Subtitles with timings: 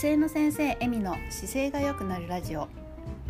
[0.00, 2.68] 姿勢の先生エミの姿勢が良くなるラジオ。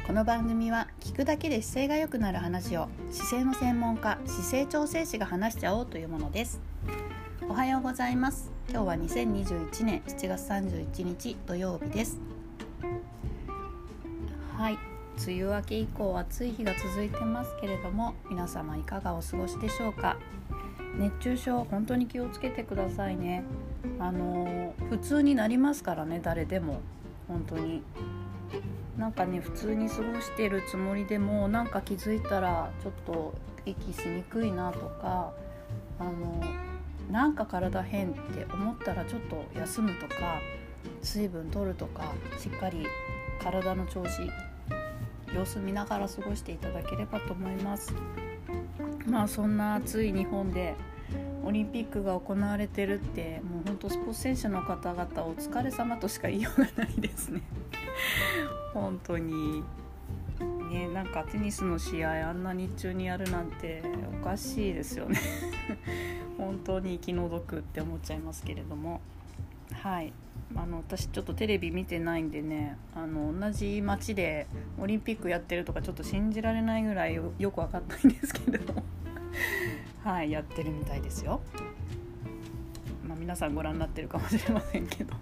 [0.06, 6.60] この番組は聞くだけで姿勢が良くなる話を姿勢の専門家姿勢調整士が話しちゃおうというものです。
[7.48, 8.52] おはようございます。
[8.68, 12.20] 今日は2021年7月31日土曜日です。
[14.56, 14.78] はい。
[15.26, 20.16] 梅雨明け以降暑い日が続いてますけれども皆様いかがお過ごしでしょうか？
[20.98, 23.44] 熱中症本当に気をつけてくださいね。
[23.98, 26.80] あの普通になりますからね誰でも。
[27.28, 27.82] 本当に。
[28.98, 33.34] なんかね普通に過ごしてるつもりでもなんか気づいたらちょっと
[33.64, 35.32] 息しにくいなとか
[35.98, 36.42] あの
[37.10, 40.40] なんか体変って思ったらちょっと休むとか
[41.00, 42.86] 水分取るとかしっかり
[43.42, 44.30] 体の調子
[45.34, 47.94] 様子見ながら過ごしていただければと思います。
[49.06, 50.74] まあそんな暑い日本で
[51.44, 57.42] オリンピックが行われてるってもうほんとスポーツ選手の方々お疲れ様としか言いようがないですね。
[58.74, 59.62] 本当に。
[60.70, 63.82] ねなんかテニスの試合あんな日中にやるなんて
[64.20, 65.18] おかしいですよね。
[66.38, 69.00] 本当に気の毒って思っちゃいますけれども。
[69.72, 70.12] はい。
[70.56, 74.48] あの私ちょっとテレビ見てないんでねあの同じ街で
[74.80, 78.74] オリンピックやってるとかちょっと信じられないぐらいよよく分かんないんですけれど。
[78.74, 78.82] も
[80.04, 81.40] はいやってるみたいですよ。
[83.06, 85.14] まあ、皆さんご覧になってるかもしれませんけど。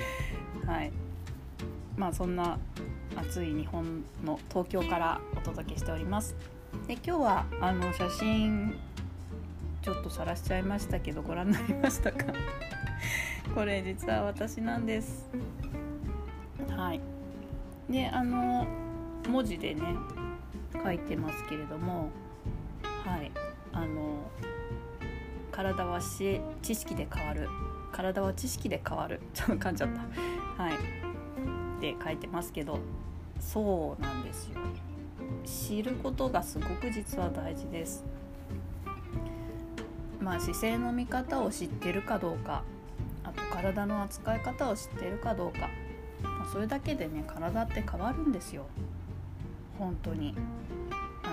[0.66, 0.92] はい。
[1.96, 2.58] まあそんな
[3.16, 6.34] 暑い日本の東京からお届けしております。
[6.88, 8.74] で今日はあの写真
[9.82, 12.32] ちょっと晒しちゃいましたけどご覧になりましたか？
[13.54, 15.28] これ実は私なんです。
[16.74, 17.00] はい。
[17.90, 18.66] であの
[19.28, 19.82] 文字でね
[20.82, 22.08] 書いてますけれども。
[23.04, 23.30] はい。
[23.74, 24.30] あの
[25.50, 27.48] 体はし知識で変わる。
[27.92, 29.20] 体は知識で変わる。
[29.34, 29.90] ちょっと噛んじゃっ
[30.56, 30.62] た。
[30.62, 30.74] はい。
[30.74, 32.78] って書いてますけど
[33.40, 34.60] そうなんですよ。
[35.44, 38.04] 知ることがすごく実は大事です。
[40.20, 42.62] まあ姿勢の見方を知ってるかどうか。
[43.24, 45.68] あと体の扱い方を知ってるかどうか、
[46.22, 48.66] ま、それだけでね体って変わるんですよ。
[49.78, 50.34] 本当に。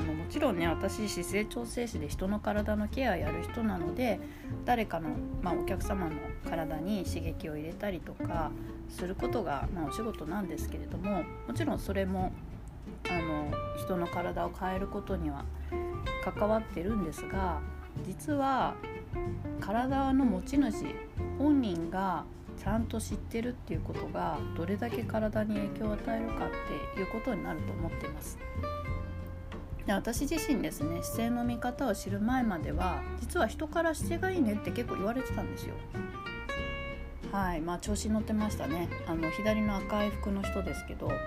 [0.02, 4.20] あのもちろんね私姿勢調整士で人の体のケアやる人なので
[4.66, 5.10] 誰かの、
[5.44, 6.14] まあ、お客様の
[6.50, 8.52] 体に刺激を入れたりとか
[8.90, 12.32] することが、まあ、お仕事なんですけれどももちろんそれも
[13.10, 15.46] あの人の体を変えることには
[16.24, 17.62] 関わってるんですが
[18.04, 18.76] 実は
[19.60, 20.86] 体の持ち主
[21.38, 22.26] 本人が
[22.58, 26.50] ちゃんと知ってるっていうことがどれだけ体に影響を与えるかっ
[26.94, 28.38] ていうことになると思っています。
[29.86, 35.76] で私自身ですね姿勢の見方を知る前までは実は人から姿勢がいいねって結構言われてたんですよ。
[37.32, 41.18] はいまあ調子に乗ってましたねあの左の赤い服の人ですけどあの、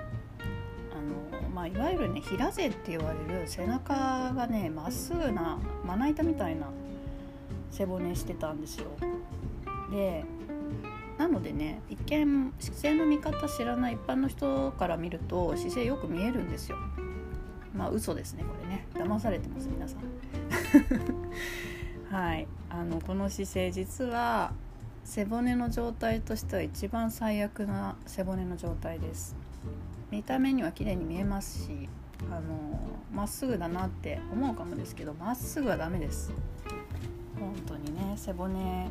[1.55, 3.95] まあ、いわゆるね平背って言われる背中
[4.37, 6.69] がねまっすぐなまな板みたいな
[7.71, 8.89] 背骨してたんですよ。
[9.91, 10.25] で
[11.17, 16.77] なのでね一見姿勢の見方知らない一般の人から見ると姿勢よく見えるんですよ。
[17.75, 18.87] まあ嘘ですねこれね。
[18.95, 20.01] 騙されてます皆さん。
[22.15, 22.47] はい。
[22.71, 24.53] あのこの姿勢実は
[25.05, 29.37] 背骨の状態としては一番最悪な背骨の状態です。
[30.11, 31.89] 見た目には綺麗に見えますし
[32.31, 32.79] あの
[33.13, 36.33] まっすぐだなって思うかもですけどまっすぐはダメです。
[37.39, 38.89] 本当にね背骨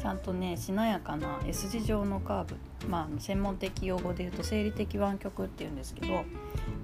[0.00, 2.56] ちゃんとねしなやかな S 字状のカーブ。
[2.88, 6.24] まあ専門的用語で言うと生理的湾曲っていうんですけど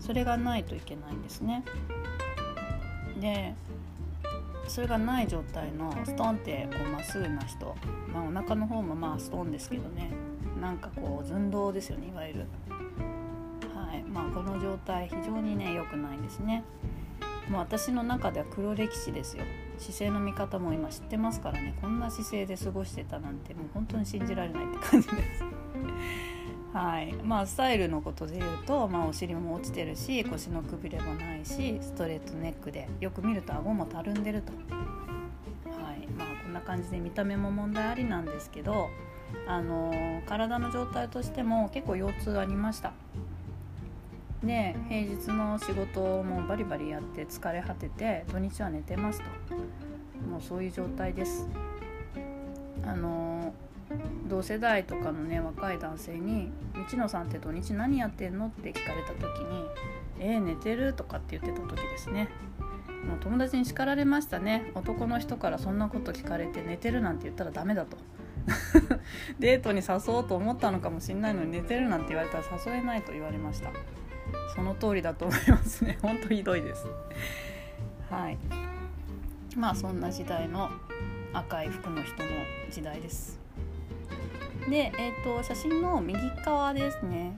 [0.00, 1.64] それがないといけないんですね。
[3.20, 3.54] で
[4.66, 7.76] それがない状態のストンってこうまっすぐな人、
[8.12, 10.10] まあ、お腹の方もまあストンですけどね
[10.60, 12.46] なんかこう寸胴ですよねいわゆる。
[13.74, 16.64] はいまあ、この状態非常にね良くないんですね。
[17.48, 19.44] もう私の中では黒歴史ですよ
[19.78, 25.44] 姿勢の見方も今知ってますからねこんな姿勢で過ごしてたなんてもう本当に信じられないって感じです
[26.74, 27.14] はい。
[27.22, 34.52] まあスタイルのことで言うと、まあ、お尻も落ちてるし腰のくびれもないしストレートネックでよく見ると顎もたるんでると。
[35.70, 36.06] はい。
[36.08, 38.90] まあこんな感じで見た目も問題ありなんですけど
[39.46, 42.92] あのー、体の状態としても結構腰痛ありました。
[44.42, 49.54] で平日の仕事もバリバリやって疲れ果てて土日は寝てますと。
[50.28, 51.48] もうそういう状態です。
[52.84, 53.54] あの
[54.28, 56.50] 同世代とかのね若い男性に
[56.90, 59.64] 「道野さんって土日何やってんの?」って聞かれた時に
[60.18, 62.28] 「えー、寝てる?」とかって言ってた時ですね。
[63.06, 64.70] もう友達に叱られましたね。
[64.74, 67.98] 男の人からそんなこと聞かれて寝てるなんて言ったらダメだと
[69.38, 73.70] デートに誘おうと思ったのかもしれないのに寝てるなんて言われたら誘えないと言われました。
[74.54, 75.98] その通りだと思いますね。
[76.00, 76.86] ほんとひどいです。
[78.10, 78.38] はい。
[79.56, 80.70] まあそんな時代の
[81.34, 82.28] 赤い服の人の
[82.70, 83.43] 時代です。
[84.68, 87.36] で、えーと、写真の右側ですね。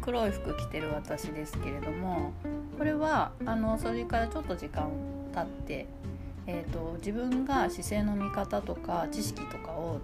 [0.00, 2.32] 黒い服着てる私ですけれども
[2.78, 4.90] これはあのそれからちょっと時間
[5.34, 5.86] 経って、
[6.46, 10.00] えーと、自分が姿勢の見方とか知識とかを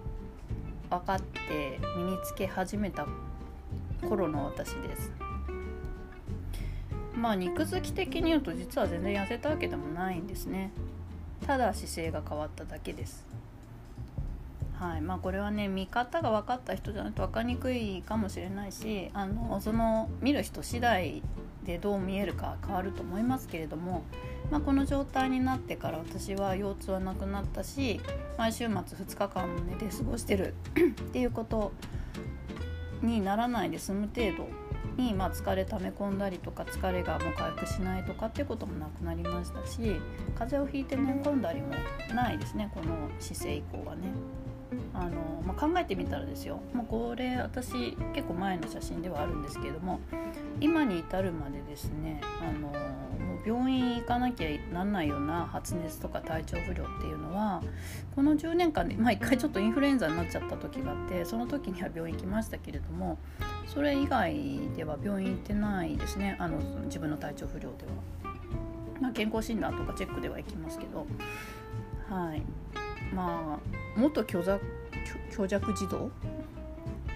[0.89, 3.07] 分かって身につけ始めた
[4.07, 5.11] 頃の私です。
[7.15, 10.71] まあ肉付き的に言うと実は全然痩せたわけでもないんですね。
[11.45, 13.25] ただ姿勢が変わっただけです。
[14.79, 21.23] はいまあ、これはね見方が分かった人じゃないと分かりにくいかもしれないしあのその見る人次第
[21.63, 24.03] でどう見えるか変わると思いますけれども、
[24.51, 27.99] まあ、この状態になってから私は腰痛はなくなったし
[28.37, 31.71] 毎週末2日間も寝て過ごしてる っていうこと
[33.01, 34.47] にならないで済む程度
[34.95, 39.99] に、まあ、疲れ溜め込んだりとか疲れがもう回復しないとかっていうこともなくなりましたし
[40.35, 41.69] 風邪をひいて寝込んだりも
[42.13, 44.11] ないですねこの姿勢以降はね。
[44.93, 46.59] あのまあ、考えてみたらですよ。
[46.73, 49.99] もうこれ私結構前の写真ではあるんですけれども
[50.59, 52.73] 今に至るまでですねあのも
[53.43, 57.63] う病院行かなきゃなんないような発熱とか体調不良っていうのは
[58.15, 63.17] この10年間で、まあ、1回ちょっとインフルエンザになっちゃった時があってその時には病院行きましたけれども
[63.67, 66.35] それ以外では病院行ってないですね。
[66.39, 68.07] あの自分の体調不良では。
[68.99, 71.05] まあ、健康診断とかチェックでは行きますけど。
[72.09, 72.41] はい。
[73.13, 74.61] まあ元虚弱
[75.31, 76.11] 虚弱児童？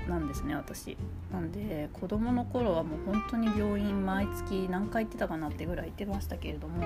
[0.09, 0.97] なんですね私。
[1.31, 6.85] なんで子供の頃はもう本当に病院毎月何回行ってたかなってぐらい行ってましたけれども、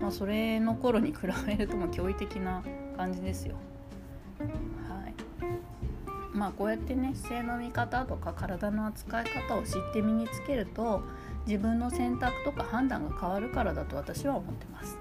[0.00, 2.62] まあ、それの頃に比べるとも驚異的な
[2.96, 3.54] 感じですよ。
[4.38, 4.44] は
[5.08, 5.14] い。
[6.36, 11.02] まあこうやってね姿勢の見方とか体の扱い方を知って身につけると
[11.46, 14.98] 自分の選択とか判断が変わるからだと私は思ってます。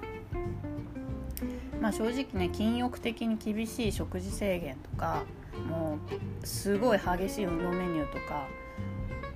[1.85, 5.23] まあ、正直ね禁欲的に厳しい食事制限とか
[5.69, 5.99] も
[6.41, 8.47] うすごい激しい運動メニューとか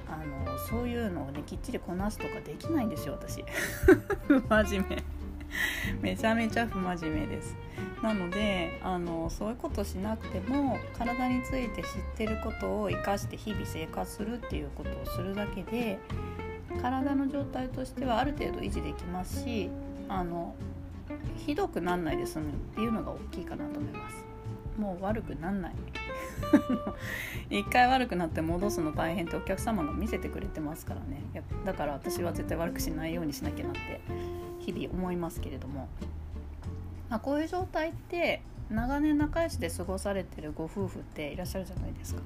[0.09, 3.45] あのそういうのをねきっちりこなすとかできないんですよ私。
[4.25, 5.03] 不 真面目。
[6.01, 7.55] めちゃめちゃ不真面目です。
[8.01, 15.99] なのであのそういうことしなくても体について知ってることを生かして日々生活するっていうことをするだけで
[16.81, 19.69] 体の状態としてはある程度維持できますし
[20.07, 20.55] あの
[21.37, 24.25] ひどくなんないで済むっていうのが大きいかなと思います。
[24.77, 25.73] もう悪くなんない。
[27.49, 31.21] 一回悪くなって戻すの大変ってお客様が見せてくれてますからね。
[31.65, 34.01] だから私は絶対悪くしないようにしなきゃなって
[34.59, 35.89] 日々思いますけれども、
[37.09, 42.21] まあ、こういう状態って長年仲良しで過ごされてるご夫婦っていらっしゃるじゃないですか。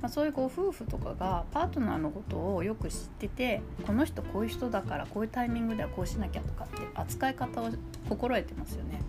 [0.00, 7.70] まあ、そういうご夫婦とかがパートナーのことをよく知っててこの人こういう人だからこういうタイミングではこうしなきゃとかって扱い方を
[8.08, 9.00] 心得てますよね。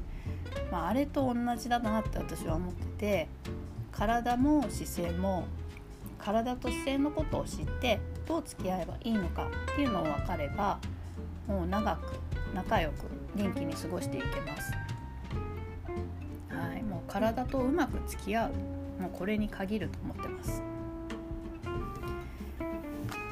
[0.72, 3.28] まあ、あれと同じだなって私は思ってて
[3.92, 5.46] 体も姿勢も
[6.18, 10.80] 体と姿勢のことを知ってどう付き合えばいいのかっていうのを分かれば
[11.48, 12.20] もう長く
[12.54, 13.06] 仲良く
[13.36, 14.74] 元気に過ごしていけます。
[16.50, 18.52] はい、もう体とうまく付き合う
[19.00, 20.64] もうこれに限ると思ってます。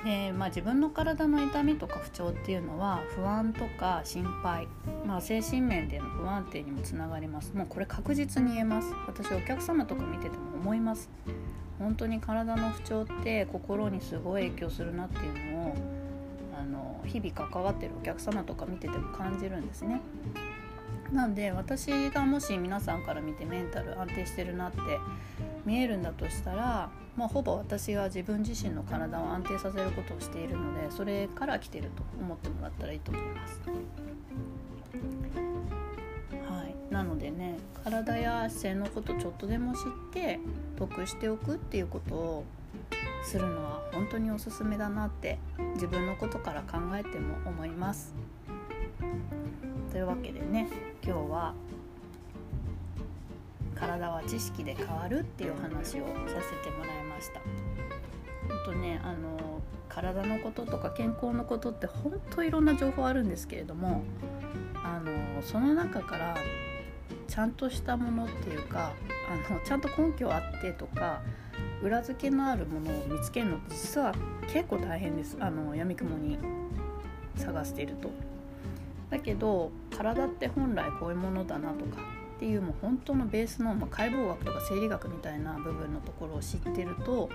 [0.03, 4.67] でまあ、自分の体の痛みとか不調っていうのは不安とか心配、
[5.03, 7.51] まあ、精神面での不安定にもつながります。
[7.55, 8.93] もうこれ確実に言えます。
[9.07, 11.09] 私お客様とか見てても思います。
[11.79, 15.75] 本当に体の不調って心にすごい影響するなっていうのを
[16.59, 20.01] あの日々関わってるお客様とか見てても感じるんですね。
[21.11, 24.79] なんで私がもし皆さんから見てメンタル安定してるなって
[25.65, 33.59] 見えるんだとしたら、まあ、ほぼ私が自分自身の体を安定させることをしているのでそれから来てると思ってもらったらいいと思います。
[36.47, 39.81] はい、なのでね体や姿勢のことちょっとでも知っ
[40.11, 40.39] て
[40.77, 42.43] 得しておくっていうことを
[43.23, 45.39] するのは本当におすすめだなって
[45.73, 48.13] 自分のことから考えても思います。
[49.91, 50.67] というわけでね
[51.03, 51.53] 今日は
[53.75, 57.41] 体は知識で変わるっていう話をさせてもらいました。
[58.47, 64.03] 本当ねあの体のこととか健康のことって本当いろんな情報あるんですけれども
[64.83, 66.35] あのその中から
[67.27, 68.93] ちゃんとしたものっていうか
[69.49, 71.21] あのちゃんと根拠あってとか
[71.81, 74.13] 裏付けのあるものを見つけるのって実は
[74.47, 76.37] 結構大変ですあの闇雲に
[77.35, 78.09] 探していると。
[79.09, 82.01] だけど体って本来こういうものだなとか
[82.35, 87.29] っていうもう本当のベースの、ま、解剖学とか生理学みたいな部分のところを知ってると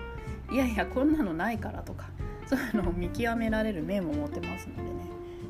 [0.51, 2.11] いやいやこんなのないからとか
[2.47, 4.89] そういうのを見極められる面も持てますのでね。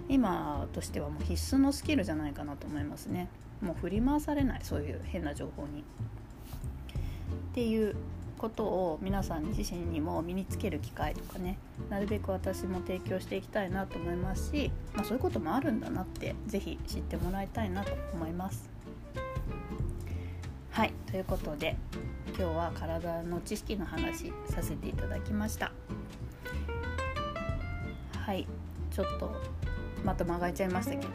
[0.09, 3.29] 今としてはもう必須のスキルじゃないかなと思いますね。
[3.63, 5.81] もう振り回されないそういう変な情報に。
[5.81, 5.85] っ
[7.55, 7.95] ていう
[8.39, 11.59] ことを皆さん自身にも身につける機会とかね
[11.91, 18.71] なるべく私も提供していきたいなと思いますし、まあ、そういうこともあるんだなって是非知ってもらいたいなと思います。
[20.71, 21.77] はいということで
[22.29, 25.73] 今日は体の知識の話させていただきました
[28.17, 28.47] はい
[28.91, 29.35] ちょっと
[30.05, 31.11] また間が空いちゃいましたけど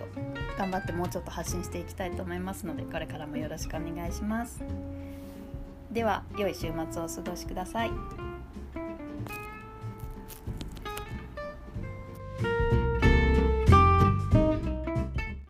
[0.57, 4.61] 頑張ってもうちょっと発信していきたいと思いますのでこれからもよろしくお願いします
[5.91, 8.34] では良い週末をお過ごしください。